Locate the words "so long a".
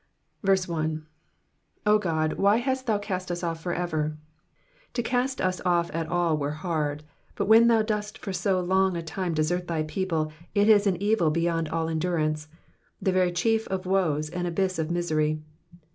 8.33-9.03